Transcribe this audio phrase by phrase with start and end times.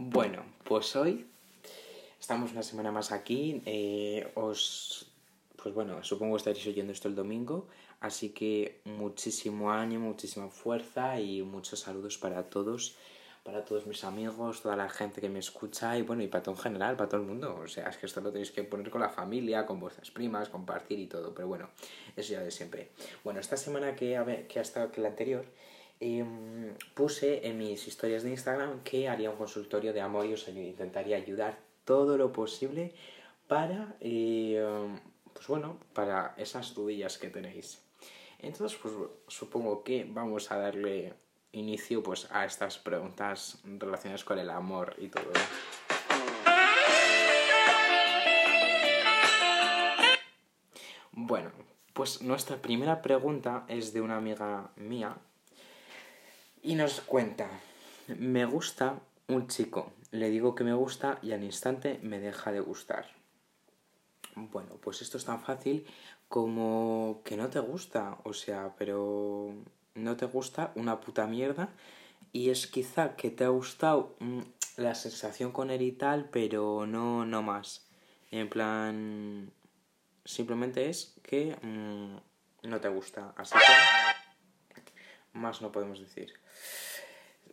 [0.00, 1.26] Bueno, pues hoy
[2.20, 3.60] estamos una semana más aquí.
[3.66, 5.10] eh, os,
[5.60, 7.66] pues bueno, supongo estaréis oyendo esto el domingo.
[7.98, 12.94] Así que muchísimo ánimo, muchísima fuerza y muchos saludos para todos,
[13.42, 16.54] para todos mis amigos, toda la gente que me escucha y bueno, y para todo
[16.54, 17.58] en general, para todo el mundo.
[17.60, 20.48] O sea, es que esto lo tenéis que poner con la familia, con vuestras primas,
[20.48, 21.34] compartir y todo.
[21.34, 21.70] Pero bueno,
[22.16, 22.90] eso ya de siempre.
[23.24, 25.44] Bueno, esta semana que que ha estado que la anterior,
[26.00, 30.48] em, puse en mis historias de Instagram que haría un consultorio de amor y os
[30.48, 32.94] intentaría ayudar todo lo posible
[33.46, 34.62] para, eh,
[35.32, 37.82] pues bueno, para esas dudillas que tenéis.
[38.38, 38.94] Entonces, pues
[39.26, 41.14] supongo que vamos a darle
[41.52, 45.32] inicio pues a estas preguntas relacionadas con el amor y todo.
[51.12, 51.50] Bueno,
[51.94, 55.16] pues nuestra primera pregunta es de una amiga mía
[56.62, 57.48] y nos cuenta,
[58.08, 62.60] me gusta un chico, le digo que me gusta y al instante me deja de
[62.60, 63.06] gustar.
[64.34, 65.86] Bueno, pues esto es tan fácil
[66.28, 69.52] como que no te gusta, o sea, pero
[69.94, 71.70] no te gusta una puta mierda
[72.32, 74.40] y es quizá que te ha gustado mm,
[74.76, 77.88] la sensación con él y tal, pero no, no más.
[78.30, 79.50] En plan,
[80.24, 83.97] simplemente es que mm, no te gusta, así que
[85.38, 86.34] más no podemos decir.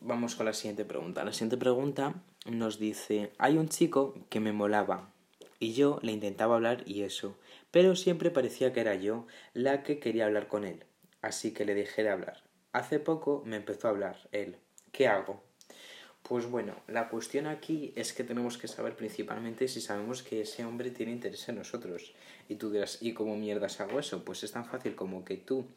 [0.01, 1.23] Vamos con la siguiente pregunta.
[1.23, 5.11] La siguiente pregunta nos dice, hay un chico que me molaba
[5.59, 7.37] y yo le intentaba hablar y eso,
[7.71, 10.83] pero siempre parecía que era yo la que quería hablar con él,
[11.21, 12.43] así que le dejé de hablar.
[12.73, 14.57] Hace poco me empezó a hablar él.
[14.91, 15.43] ¿Qué hago?
[16.27, 20.65] Pues bueno, la cuestión aquí es que tenemos que saber principalmente si sabemos que ese
[20.65, 22.15] hombre tiene interés en nosotros.
[22.49, 24.25] Y tú dirás, ¿y cómo mierdas hago eso?
[24.25, 25.67] Pues es tan fácil como que tú,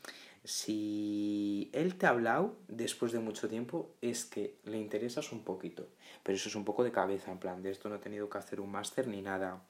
[0.49, 5.87] si él te ha hablado después de mucho tiempo, es que le interesas un poquito.
[6.23, 8.39] Pero eso es un poco de cabeza, en plan, de esto no he tenido que
[8.39, 9.63] hacer un máster ni nada.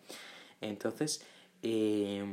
[0.60, 1.20] Entonces,
[1.64, 2.24] eh,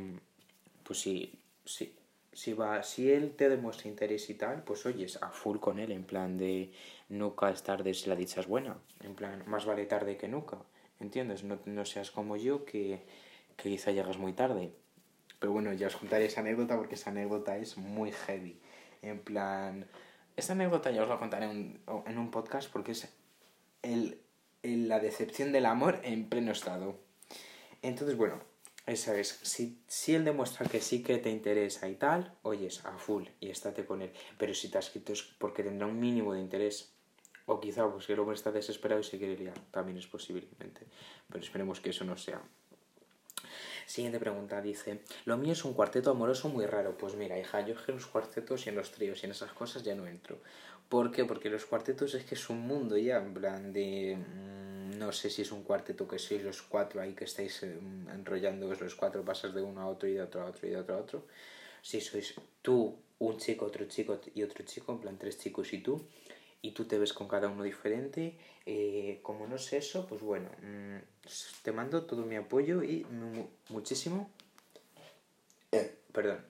[0.84, 1.92] pues sí, sí,
[2.32, 5.90] si va, si él te demuestra interés y tal, pues oyes a full con él,
[5.90, 6.70] en plan de
[7.08, 10.58] nunca es tarde si la dicha es buena, en plan, más vale tarde que nunca,
[11.00, 11.42] ¿entiendes?
[11.42, 13.02] No, no seas como yo que,
[13.56, 14.70] que quizá llegas muy tarde.
[15.38, 18.58] Pero bueno, ya os contaré esa anécdota porque esa anécdota es muy heavy.
[19.02, 19.86] En plan,
[20.36, 23.08] esta anécdota ya os la contaré en, en un podcast porque es
[23.82, 24.20] el,
[24.62, 26.98] la decepción del amor en pleno estado.
[27.82, 28.40] Entonces, bueno,
[28.86, 29.28] esa es.
[29.42, 33.50] Si, si él demuestra que sí que te interesa y tal, oyes a full y
[33.50, 34.12] estate con él.
[34.38, 36.92] Pero si te has escrito es porque tendrá un mínimo de interés.
[37.48, 39.58] O quizá pues que el hombre está desesperado y se quiere liar.
[39.70, 40.86] También es posiblemente.
[41.28, 42.42] Pero esperemos que eso no sea.
[43.86, 46.96] Siguiente pregunta, dice, lo mío es un cuarteto amoroso muy raro.
[46.98, 49.32] Pues mira, hija, yo es que en los cuartetos y en los tríos y en
[49.32, 50.38] esas cosas ya no entro.
[50.88, 51.24] ¿Por qué?
[51.24, 54.16] Porque los cuartetos es que es un mundo ya, en plan de...
[54.18, 57.78] mm, No sé si es un cuarteto que sois los cuatro ahí que estáis eh,
[58.12, 60.78] enrollando los cuatro, pasas de uno a otro y de otro a otro y de
[60.78, 61.18] otro a otro.
[61.82, 65.78] Si sois tú, un chico, otro chico y otro chico, en plan tres chicos y
[65.78, 66.02] tú,
[66.66, 70.48] y tú te ves con cada uno diferente, eh, como no sé eso, pues bueno,
[70.62, 70.96] mm,
[71.62, 74.30] te mando todo mi apoyo y mu- muchísimo...
[75.72, 76.44] eh, perdón,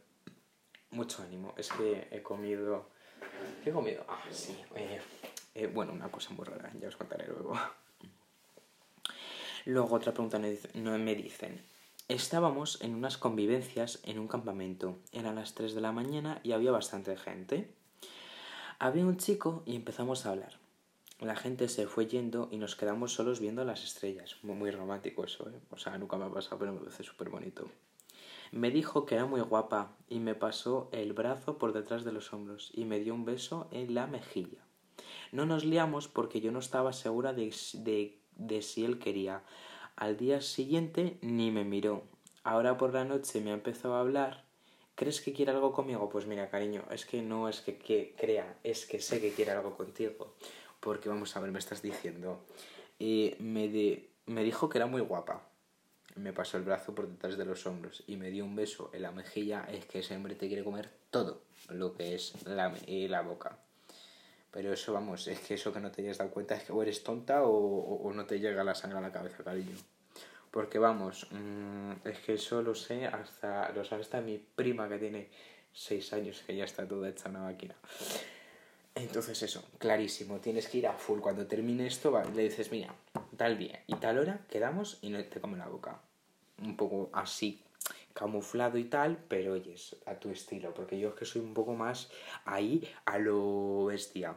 [0.91, 1.55] mucho ánimo.
[1.57, 2.89] Es que he comido...
[3.63, 4.05] ¿Qué he comido?
[4.09, 4.57] Ah, sí.
[5.55, 7.53] eh, bueno, una cosa muy rara, ya os contaré luego.
[9.67, 11.63] Luego otra pregunta me dicen.
[12.09, 14.99] Estábamos en unas convivencias en un campamento.
[15.13, 17.69] Eran las 3 de la mañana y había bastante gente.
[18.79, 20.59] Había un chico y empezamos a hablar.
[21.21, 24.37] La gente se fue yendo y nos quedamos solos viendo las estrellas.
[24.43, 25.59] Muy, romántico eso, ¿eh?
[25.71, 27.71] O sea, nunca me ha pasado, pero me parece súper bonito.
[28.53, 32.35] Me dijo que era muy guapa y me pasó el brazo por detrás de los
[32.35, 34.61] hombros y me dio un beso en la mejilla.
[35.33, 39.43] No nos liamos porque yo no estaba segura de, de, de si él quería.
[39.97, 42.05] Al día siguiente ni me miró.
[42.45, 44.46] Ahora por la noche me ha empezado a hablar.
[44.97, 46.09] ¿Crees que quiere algo conmigo?
[46.09, 49.53] Pues mira, cariño, es que no es que, que crea, es que sé que quiere
[49.53, 50.35] algo contigo.
[50.81, 52.41] Porque vamos a ver, me estás diciendo.
[52.99, 55.43] eh, me, de- me dijo que era muy guapa.
[56.17, 59.03] Me pasó el brazo por detrás de los hombros y me dio un beso en
[59.03, 59.67] la mejilla.
[59.71, 63.59] Es que ese hombre te quiere comer todo lo que es la, la boca.
[64.51, 66.81] Pero eso, vamos, es que eso que no te hayas dado cuenta es que o
[66.83, 69.77] eres tonta o, o- o no te llega la sangre a la cabeza, cariño.
[70.51, 74.99] Porque vamos, mm, es que eso lo sé hasta, lo sabe hasta mi prima que
[74.99, 75.29] tiene
[75.73, 77.75] seis años, que ya está toda hecha una máquina.
[78.95, 81.21] Entonces eso, clarísimo, tienes que ir a full.
[81.21, 82.95] Cuando termine esto, le dices, mira,
[83.37, 86.01] tal día y tal hora quedamos y no te come la boca.
[86.63, 87.63] Un poco así,
[88.15, 91.75] camuflado y tal, pero oyes, a tu estilo, porque yo es que soy un poco
[91.75, 92.11] más
[92.47, 94.35] ahí a lo bestia.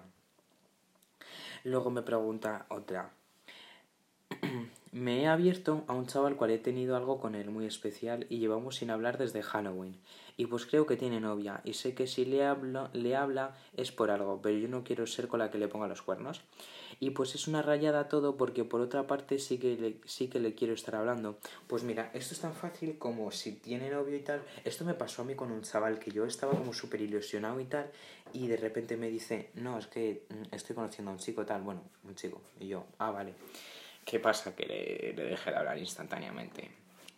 [1.63, 3.11] Luego me pregunta otra,
[4.91, 8.39] Me he abierto a un chaval cual he tenido algo con él muy especial y
[8.39, 9.95] llevamos sin hablar desde Halloween.
[10.35, 13.91] Y pues creo que tiene novia y sé que si le, hablo, le habla es
[13.91, 16.41] por algo, pero yo no quiero ser con la que le ponga los cuernos.
[16.99, 20.39] Y pues es una rayada todo porque por otra parte sí que le, sí que
[20.39, 21.37] le quiero estar hablando.
[21.67, 24.41] Pues mira, esto es tan fácil como si tiene novio y tal.
[24.63, 27.65] Esto me pasó a mí con un chaval que yo estaba como súper ilusionado y
[27.65, 27.91] tal
[28.33, 31.61] y de repente me dice, no, es que mm, estoy conociendo a un chico tal,
[31.61, 32.41] bueno, un chico.
[32.59, 33.33] Y yo, ah, vale.
[34.09, 34.55] ¿Qué pasa?
[34.55, 36.67] Que le, le de hablar instantáneamente.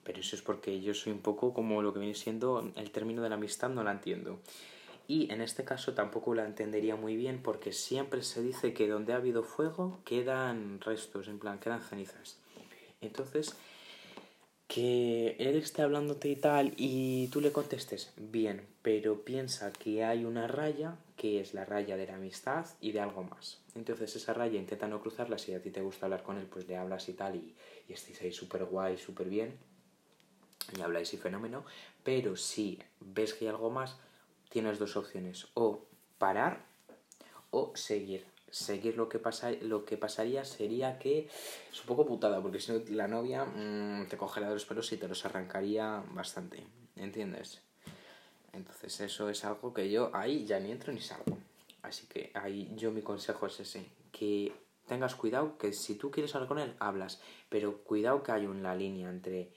[0.04, 3.22] Pero eso es porque yo soy un poco como lo que viene siendo el término
[3.22, 4.42] de la amistad, no la entiendo.
[5.08, 9.14] Y en este caso tampoco la entendería muy bien porque siempre se dice que donde
[9.14, 12.40] ha habido fuego quedan restos, en plan, quedan cenizas.
[13.00, 13.56] Entonces,
[14.68, 20.26] que él esté hablándote y tal y tú le contestes, bien, pero piensa que hay
[20.26, 23.60] una raya que es la raya de la amistad y de algo más.
[23.76, 26.68] Entonces esa raya intenta no cruzarla, si a ti te gusta hablar con él, pues
[26.68, 27.56] le hablas y tal y,
[27.88, 29.56] y estáis ahí súper guay, súper bien
[30.76, 31.64] y habláis y fenómeno,
[32.04, 33.98] pero si ves que hay algo más,
[34.50, 35.86] tienes dos opciones, o
[36.18, 36.66] parar
[37.52, 38.26] o seguir.
[38.50, 41.30] Seguir lo que, pasa, lo que pasaría sería que
[41.72, 44.92] es un poco putada, porque si no la novia mmm, te cogería de los pelos
[44.92, 46.66] y te los arrancaría bastante,
[46.96, 47.62] ¿entiendes?
[48.54, 51.38] Entonces eso es algo que yo ahí ya ni entro ni salgo.
[51.82, 54.54] Así que ahí yo mi consejo es ese, que
[54.88, 58.76] tengas cuidado, que si tú quieres hablar con él, hablas, pero cuidado que hay una
[58.76, 59.50] línea entre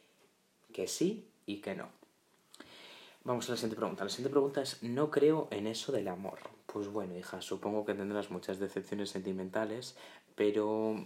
[0.72, 1.88] que sí y que no.
[3.24, 4.04] Vamos a la siguiente pregunta.
[4.04, 6.38] La siguiente pregunta es, no creo en eso del amor.
[6.66, 9.96] Pues bueno, hija, supongo que tendrás muchas decepciones sentimentales,
[10.34, 10.96] pero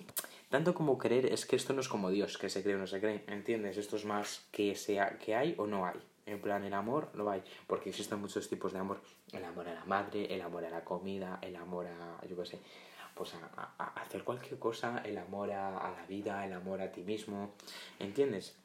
[0.49, 2.87] tanto como creer es que esto no es como Dios, que se cree o no
[2.87, 3.77] se cree, ¿entiendes?
[3.77, 5.99] Esto es más que, sea, que hay o no hay.
[6.29, 9.01] En plan, el amor no hay, porque existen muchos tipos de amor.
[9.33, 12.45] El amor a la madre, el amor a la comida, el amor a, yo qué
[12.45, 12.59] sé,
[13.15, 17.01] pues a, hacer cualquier cosa, el amor a, a la vida, el amor a ti
[17.01, 17.55] mismo,
[17.99, 18.57] ¿entiendes?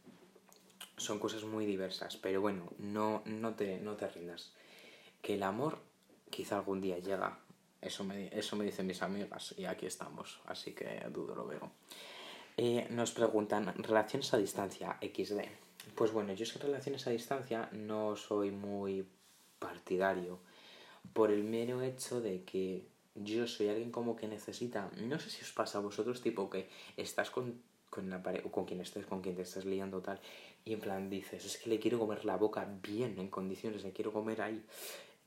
[0.97, 4.51] Son cosas muy diversas, pero bueno, no, no, te, no te rindas.
[5.21, 5.79] Que el amor
[6.29, 7.39] quizá algún día llega.
[7.79, 11.71] Eso me, eso me dicen mis amigas y aquí estamos, así que dudo lo veo.
[12.57, 15.62] Eh, nos preguntan, relaciones a distancia, XD.
[15.95, 19.05] Pues bueno, yo es que relaciones a distancia no soy muy
[19.59, 20.39] partidario
[21.13, 25.43] por el mero hecho de que yo soy alguien como que necesita, no sé si
[25.43, 29.05] os pasa a vosotros, tipo que estás con, con la pared, o con quien estés,
[29.05, 30.19] con quien te estás liando tal,
[30.65, 33.91] y en plan dices, es que le quiero comer la boca bien, en condiciones, le
[33.91, 34.63] quiero comer ahí,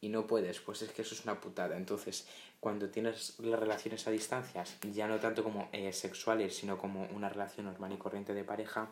[0.07, 1.77] y no puedes, pues es que eso es una putada.
[1.77, 2.29] Entonces,
[2.61, 7.29] cuando tienes las relaciones a distancias, ya no tanto como eh, sexuales, sino como una
[7.29, 8.89] relación normal y corriente de pareja,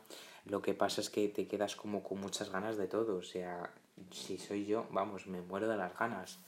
[0.47, 3.17] lo que pasa es que te quedas como con muchas ganas de todo.
[3.17, 3.71] O sea,
[4.11, 6.41] si soy yo, vamos, me muero de las ganas.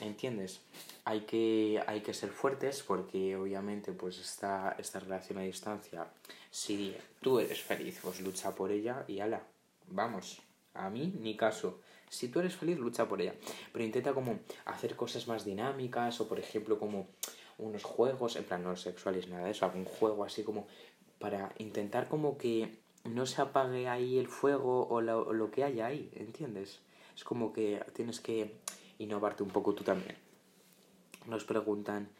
[0.00, 0.60] ¿Entiendes?
[1.06, 6.06] Hay que, hay que ser fuertes porque obviamente pues esta, esta relación a distancia,
[6.50, 9.42] si tú eres feliz, pues lucha por ella y ala,
[9.88, 10.42] vamos,
[10.74, 11.80] a mí ni caso.
[12.12, 13.34] Si tú eres feliz, lucha por ella.
[13.72, 17.06] Pero intenta como hacer cosas más dinámicas o por ejemplo como
[17.56, 20.66] unos juegos, en plan no sexuales, nada de eso, algún juego así como
[21.18, 25.86] para intentar como que no se apague ahí el fuego o lo, lo que haya
[25.86, 26.80] ahí, ¿entiendes?
[27.16, 28.56] Es como que tienes que
[28.98, 30.16] innovarte un poco tú también.
[31.26, 32.10] Nos preguntan,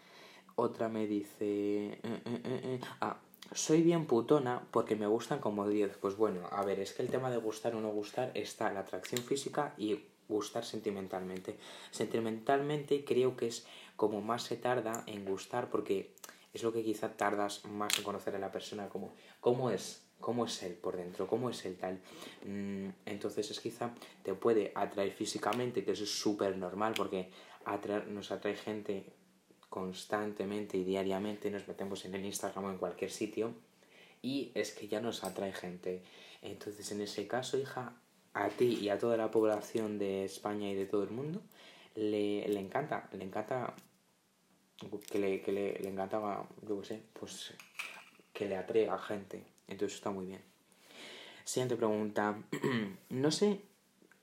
[0.55, 3.21] otra me dice, eh, eh, eh, ah,
[3.55, 5.99] soy bien putona porque me gustan como 10.
[5.99, 8.81] Pues bueno, a ver, es que el tema de gustar o no gustar está la
[8.81, 11.59] atracción física y gustar sentimentalmente.
[11.91, 13.67] Sentimentalmente creo que es
[13.97, 16.15] como más se tarda en gustar porque
[16.53, 20.44] es lo que quizá tardas más en conocer a la persona, como cómo es, cómo
[20.44, 22.01] es él por dentro, cómo es él tal.
[22.47, 27.31] Mm, entonces es quizá te puede atraer físicamente, que eso es súper normal porque
[28.09, 29.06] nos atrae gente
[29.72, 33.55] constantemente y diariamente, nos metemos en el Instagram o en cualquier sitio
[34.20, 36.02] y es que ya nos atrae gente.
[36.43, 37.94] Entonces en ese caso, hija,
[38.34, 41.41] a ti y a toda la población de España y de todo el mundo
[41.94, 43.74] le, le encanta, le encanta
[45.10, 46.82] que le, que le, le encanta, yo
[47.19, 47.55] pues
[48.34, 49.43] que le atraiga gente.
[49.69, 50.43] Entonces está muy bien.
[51.44, 52.38] Siguiente pregunta.
[53.08, 53.62] no sé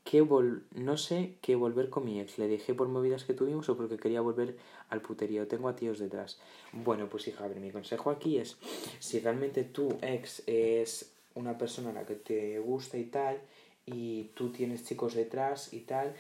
[0.09, 2.39] qué vol no sé qué volver con mi ex.
[2.39, 4.55] Le dejé por movidas que tuvimos o porque quería volver
[4.89, 5.47] al puterío.
[5.47, 6.39] Tengo a tíos detrás.
[6.73, 8.57] Bueno, pues hija, a mi consejo aquí es
[8.97, 13.39] si realmente tu ex es una persona a la que te gusta y tal
[13.85, 16.15] y tú tienes chicos detrás y tal,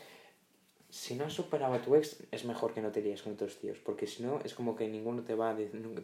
[0.89, 3.57] si no has superado a tu ex, es mejor que no te líes con otros
[3.57, 5.57] tíos, porque si no, es como que ninguno te va a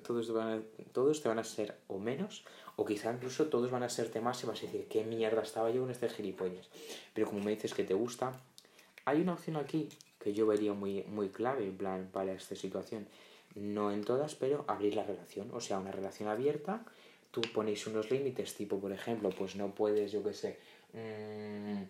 [0.03, 0.61] todos, te van a,
[0.93, 4.43] todos te van a ser o menos, o quizá incluso todos van a ser temas
[4.43, 6.69] y vas a decir, ¿qué mierda estaba yo con este gilipollas?
[7.13, 8.39] Pero como me dices que te gusta,
[9.05, 9.89] hay una opción aquí
[10.19, 13.07] que yo vería muy, muy clave, en plan, para esta situación.
[13.55, 16.83] No en todas, pero abrir la relación, o sea, una relación abierta,
[17.31, 20.59] tú ponéis unos límites, tipo, por ejemplo, pues no puedes, yo qué sé,
[20.93, 21.83] mm,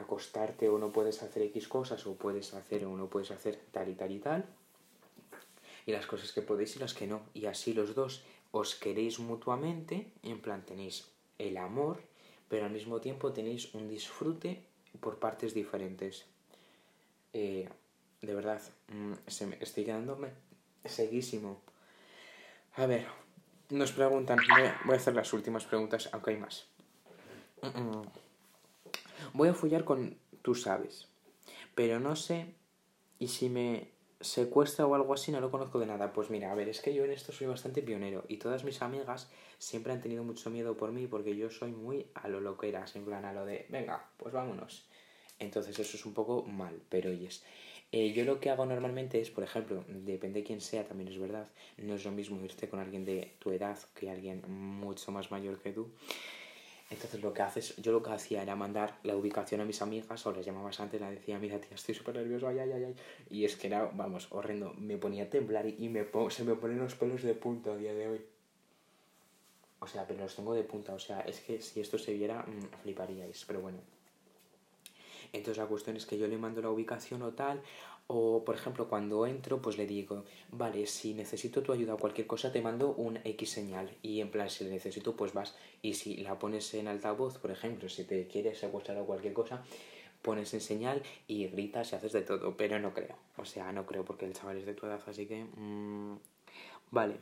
[0.00, 3.88] acostarte o no puedes hacer X cosas, o puedes hacer o no puedes hacer tal
[3.88, 4.44] y tal y tal,
[5.86, 9.18] y las cosas que podéis y las que no, y así los dos os queréis
[9.18, 12.02] mutuamente, en plan tenéis el amor,
[12.48, 14.62] pero al mismo tiempo tenéis un disfrute
[15.00, 16.26] por partes diferentes.
[17.32, 17.68] Eh,
[18.20, 20.28] de verdad, mm, se me estoy quedándome
[20.84, 21.60] seguísimo.
[22.76, 23.06] A ver,
[23.70, 24.38] nos preguntan,
[24.84, 26.66] voy a hacer las últimas preguntas, aunque hay más.
[29.32, 31.08] Voy a follar con tú sabes,
[31.74, 32.54] pero no sé
[33.18, 33.88] y si me
[34.20, 36.12] secuestra o algo así no lo conozco de nada.
[36.12, 38.82] Pues mira, a ver, es que yo en esto soy bastante pionero y todas mis
[38.82, 42.96] amigas siempre han tenido mucho miedo por mí porque yo soy muy a lo loqueras,
[42.96, 44.86] en plan a lo de, venga, pues vámonos.
[45.38, 47.42] Entonces eso es un poco mal, pero oyes.
[47.92, 51.18] Eh, yo lo que hago normalmente es, por ejemplo, depende de quién sea, también es
[51.18, 51.48] verdad,
[51.78, 55.60] no es lo mismo irte con alguien de tu edad que alguien mucho más mayor
[55.60, 55.90] que tú.
[56.90, 60.26] Entonces lo que haces, yo lo que hacía era mandar la ubicación a mis amigas
[60.26, 62.96] o les llamabas antes, les decía, mira tía, estoy súper nervioso, ay, ay, ay,
[63.30, 66.78] Y es que era, vamos, horrendo, me ponía a temblar y, me se me ponen
[66.78, 68.20] los pelos de punta a día de hoy.
[69.78, 72.42] O sea, pero los tengo de punta, o sea, es que si esto se viera,
[72.42, 73.78] mm, fliparíais, pero bueno.
[75.32, 77.62] Entonces la cuestión es que yo le mando la ubicación o tal,
[78.12, 82.26] o por ejemplo cuando entro pues le digo, vale, si necesito tu ayuda o cualquier
[82.26, 85.54] cosa te mando un X señal y en plan si le necesito pues vas.
[85.80, 89.62] Y si la pones en altavoz, por ejemplo, si te quieres secuestrar o cualquier cosa,
[90.22, 93.86] pones en señal y gritas y haces de todo, pero no creo, o sea, no
[93.86, 95.44] creo porque el chaval es de tu edad, así que...
[95.44, 96.16] Mmm,
[96.90, 97.18] vale.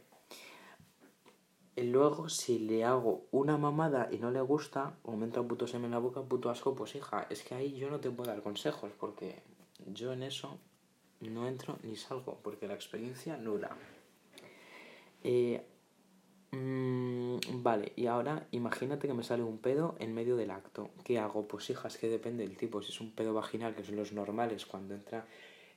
[1.77, 5.87] Luego, si le hago una mamada y no le gusta, o me entra puto semen
[5.87, 8.43] en la boca, puto asco, pues hija, es que ahí yo no te puedo dar
[8.43, 9.37] consejos, porque
[9.87, 10.59] yo en eso
[11.21, 13.77] no entro ni salgo, porque la experiencia nula.
[15.25, 15.63] Eh,
[16.53, 20.91] mm, vale, y ahora imagínate que me sale un pedo en medio del acto.
[21.05, 21.49] ¿Qué hago?
[21.49, 22.83] Pues hija, es que depende del tipo.
[22.83, 25.27] Si es un pedo vaginal, que son los normales, cuando entra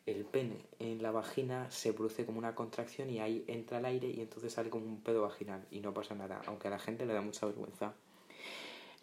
[0.06, 4.10] el pene en la vagina se produce como una contracción y ahí entra el aire
[4.10, 7.06] y entonces sale como un pedo vaginal y no pasa nada, aunque a la gente
[7.06, 7.94] le da mucha vergüenza.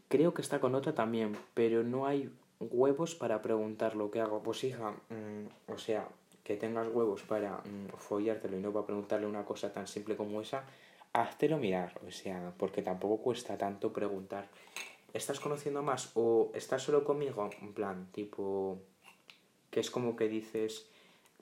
[0.08, 2.30] Creo que está con otra también, pero no hay
[2.60, 4.42] huevos para preguntar lo que hago.
[4.42, 6.08] Pues hija, mm, o sea,
[6.48, 10.40] que tengas huevos para mm, follártelo y no para preguntarle una cosa tan simple como
[10.40, 10.64] esa,
[11.12, 14.48] háztelo mirar, o sea, porque tampoco cuesta tanto preguntar.
[15.12, 17.50] ¿Estás conociendo más o estás solo conmigo?
[17.60, 18.78] En plan, tipo,
[19.70, 20.86] que es como que dices,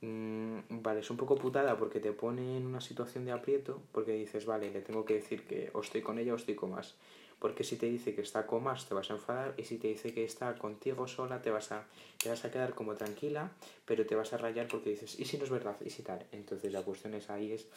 [0.01, 4.13] mmm, vale, es un poco putada porque te pone en una situación de aprieto, porque
[4.13, 6.95] dices, vale, le tengo que decir que o estoy con ella o estoy con más.
[7.39, 9.89] Porque si te dice que está con más, te vas a enfadar, y si te
[9.89, 11.87] dice que está contigo sola, te vas a,
[12.17, 13.53] te vas a quedar como tranquila,
[13.85, 15.77] pero te vas a rayar porque dices, ¿y si no es verdad?
[15.85, 16.25] ¿Y si tal?
[16.33, 17.69] Entonces la cuestión es ahí, es,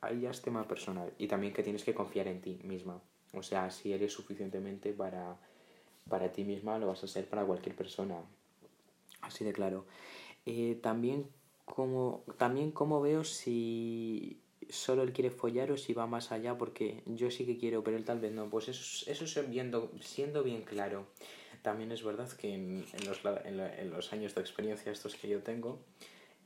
[0.00, 1.12] ahí ya es tema personal.
[1.16, 3.00] Y también que tienes que confiar en ti misma.
[3.34, 5.36] O sea, si eres suficientemente para,
[6.08, 8.16] para ti misma, lo vas a ser para cualquier persona.
[9.20, 9.86] Así de claro.
[10.44, 11.28] Eh, también,
[11.64, 17.02] como, también como veo si solo él quiere follar o si va más allá, porque
[17.06, 18.48] yo sí que quiero, pero él tal vez no.
[18.48, 21.06] Pues eso, eso es viendo, siendo bien claro.
[21.62, 25.80] También es verdad que en, los, en, los, años de experiencia estos que yo tengo,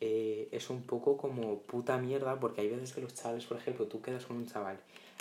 [0.01, 3.87] eh, es un poco como puta mierda, porque hay veces que los chavales, por ejemplo,
[3.87, 4.79] tú quedas con un chaval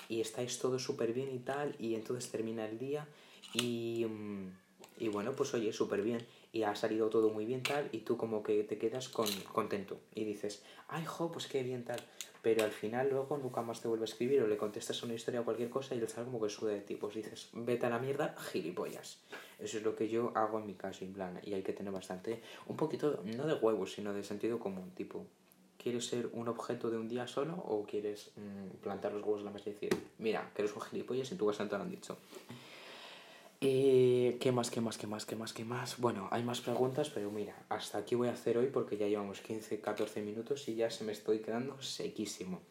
[0.08, 3.08] y estáis todo súper bien y tal, y entonces termina el día
[3.54, 4.52] y, mm,
[5.00, 6.24] y bueno, pues oye, súper bien
[6.58, 10.00] y ha salido todo muy bien tal y tú como que te quedas con, contento
[10.16, 12.00] y dices, ay jo, pues qué bien tal,
[12.42, 15.42] pero al final luego nunca más te vuelve a escribir o le contestas una historia
[15.42, 17.90] o cualquier cosa y él sale como que sube de ti, pues dices, vete a
[17.90, 19.20] la mierda, gilipollas.
[19.60, 21.94] Eso es lo que yo hago en mi caso, en plan, y hay que tener
[21.94, 25.28] bastante, un poquito, no de huevos, sino de sentido común, tipo,
[25.78, 29.46] ¿quieres ser un objeto de un día solo o quieres mm, plantar los huevos en
[29.46, 31.92] la mesa y decir, mira, que eres un gilipollas y tú vas a entrar han
[31.92, 32.18] dicho?
[33.60, 35.98] Eh, ¿Qué más, qué más, qué más, qué más, qué más?
[35.98, 39.42] Bueno, hay más preguntas, pero mira, hasta aquí voy a hacer hoy porque ya llevamos
[39.42, 42.62] 15, 14 minutos y ya se me estoy quedando sequísimo.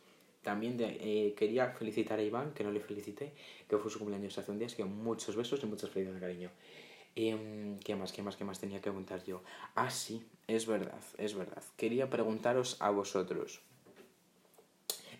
[0.43, 3.33] También eh, quería felicitar a Iván, que no le felicité,
[3.69, 6.51] que fue su cumpleaños hace un día, así que muchos besos y muchas felicidades, cariño.
[7.17, 9.43] Em, ¿Qué más, qué más, qué más tenía que preguntar yo?
[9.75, 11.65] Ah, sí, es verdad, es verdad.
[11.77, 13.61] Quería preguntaros a vosotros.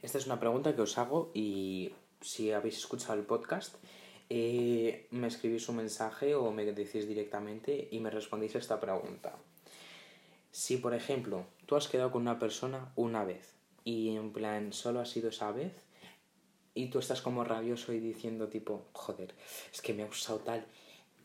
[0.01, 3.75] Esta es una pregunta que os hago y si habéis escuchado el podcast,
[4.29, 9.37] eh, me escribís un mensaje o me decís directamente y me respondéis a esta pregunta.
[10.51, 13.55] Si, por ejemplo, tú has quedado con una persona una vez
[13.85, 15.73] y en plan solo ha sido esa vez
[16.75, 19.35] y tú estás como rabioso y diciendo tipo, joder,
[19.73, 20.67] es que me ha usado tal,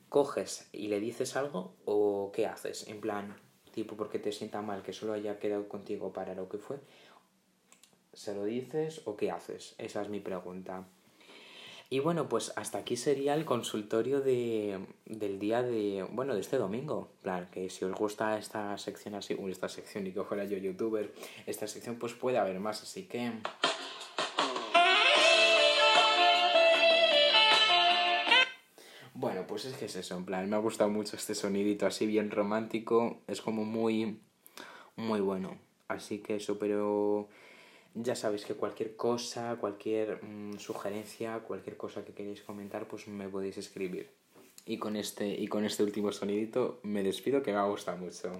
[0.09, 2.87] coges y le dices algo o qué haces?
[2.87, 3.35] En plan,
[3.71, 6.79] tipo porque te sienta mal que solo haya quedado contigo para lo que fue,
[8.13, 9.75] ¿se lo dices o qué haces?
[9.77, 10.85] Esa es mi pregunta.
[11.93, 16.55] Y bueno, pues hasta aquí sería el consultorio de, del día de, bueno, de este
[16.55, 17.11] domingo.
[17.21, 20.57] plan, que si os gusta esta sección así, uy, esta sección y que fuera yo
[20.57, 21.13] youtuber,
[21.45, 23.33] esta sección pues puede haber más, así que...
[29.13, 32.05] Bueno, pues es que es eso, en plan, me ha gustado mucho este sonidito así
[32.05, 34.17] bien romántico, es como muy,
[34.95, 35.59] muy bueno.
[35.89, 37.27] Así que eso, pero
[37.93, 43.27] ya sabéis que cualquier cosa, cualquier mm, sugerencia, cualquier cosa que queréis comentar, pues me
[43.27, 44.09] podéis escribir.
[44.65, 48.31] Y con este, y con este último sonidito me despido que me ha gustado mucho.